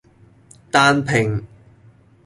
[0.71, 1.45] 單拼